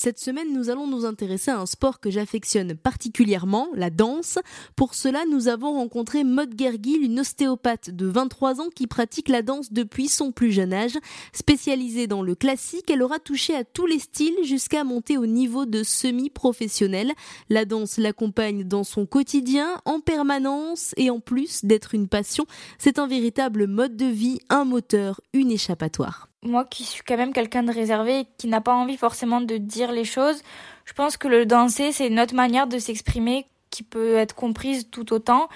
[0.00, 4.38] Cette semaine, nous allons nous intéresser à un sport que j'affectionne particulièrement, la danse.
[4.76, 9.42] Pour cela, nous avons rencontré Maud Gergil, une ostéopathe de 23 ans qui pratique la
[9.42, 10.96] danse depuis son plus jeune âge.
[11.32, 15.66] Spécialisée dans le classique, elle aura touché à tous les styles jusqu'à monter au niveau
[15.66, 17.12] de semi-professionnel.
[17.48, 22.46] La danse l'accompagne dans son quotidien, en permanence, et en plus d'être une passion,
[22.78, 27.32] c'est un véritable mode de vie, un moteur, une échappatoire moi qui suis quand même
[27.32, 30.42] quelqu'un de réservé et qui n'a pas envie forcément de dire les choses,
[30.84, 34.88] je pense que le danser, c'est une autre manière de s'exprimer qui peut être comprise
[34.90, 35.48] tout autant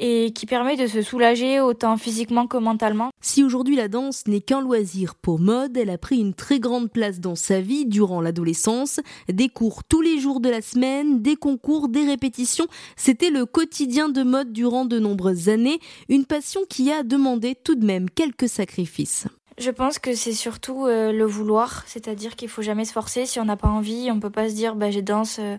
[0.00, 3.10] et qui permet de se soulager autant physiquement que mentalement.
[3.20, 6.88] Si aujourd'hui la danse n'est qu'un loisir pour mode, elle a pris une très grande
[6.88, 9.00] place dans sa vie durant l'adolescence.
[9.28, 14.08] Des cours tous les jours de la semaine, des concours, des répétitions, c'était le quotidien
[14.08, 18.48] de mode durant de nombreuses années, une passion qui a demandé tout de même quelques
[18.48, 19.26] sacrifices.
[19.58, 23.26] Je pense que c'est surtout euh, le vouloir, c'est-à-dire qu'il faut jamais se forcer.
[23.26, 25.38] Si on n'a pas envie, on peut pas se dire bah je danse.
[25.38, 25.56] Il euh.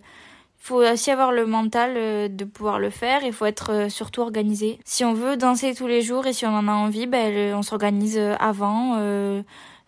[0.58, 3.23] faut aussi avoir le mental euh, de pouvoir le faire.
[3.23, 4.80] Il faut être surtout organisé.
[4.86, 7.61] Si on veut danser tous les jours et si on en a envie, ben on
[7.61, 8.95] s'organise avant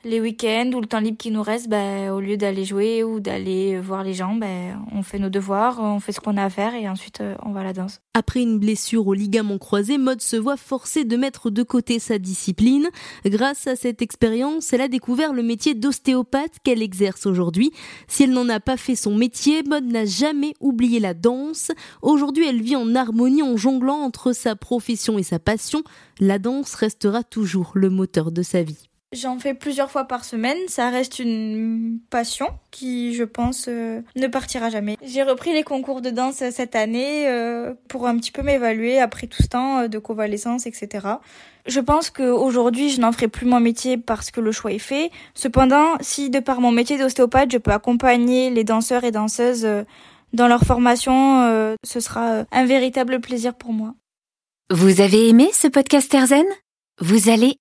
[0.04, 3.20] les week-ends ou le temps libre qui nous reste, ben, au lieu d'aller jouer ou
[3.20, 6.50] d'aller voir les gens, ben, on fait nos devoirs, on fait ce qu'on a à
[6.50, 8.02] faire et ensuite euh, on va à la danse.
[8.14, 12.18] Après une blessure au ligament croisé, Maud se voit forcée de mettre de côté sa
[12.18, 12.90] discipline.
[13.26, 17.72] Grâce à cette expérience, elle a découvert le métier d'ostéopathe qu'elle exerce aujourd'hui.
[18.08, 21.72] Si elle n'en a pas fait son métier, Maud n'a jamais oublié la danse.
[22.02, 25.84] Aujourd'hui, elle vit en harmonie en jonglant entre sa profession et sa passion.
[26.20, 28.91] La danse restera toujours le moteur de sa vie.
[29.14, 30.58] J'en fais plusieurs fois par semaine.
[30.70, 34.96] Ça reste une passion qui, je pense, euh, ne partira jamais.
[35.04, 39.28] J'ai repris les concours de danse cette année euh, pour un petit peu m'évaluer après
[39.28, 41.08] tout ce temps euh, de convalescence, etc.
[41.66, 45.12] Je pense qu'aujourd'hui, je n'en ferai plus mon métier parce que le choix est fait.
[45.34, 49.68] Cependant, si de par mon métier d'ostéopathe, je peux accompagner les danseurs et danseuses
[50.32, 53.94] dans leur formation, ce sera un véritable plaisir pour moi.
[54.72, 56.46] Vous avez aimé ce podcast Erzen
[57.00, 57.61] Vous allez